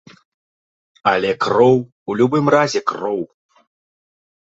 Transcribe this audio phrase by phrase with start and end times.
[1.11, 3.19] Але кроў у любым разе кроў.